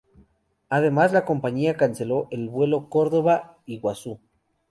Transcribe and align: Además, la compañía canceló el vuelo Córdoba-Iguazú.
Además, 0.69 1.13
la 1.13 1.25
compañía 1.25 1.77
canceló 1.77 2.27
el 2.31 2.49
vuelo 2.49 2.89
Córdoba-Iguazú. 2.89 4.19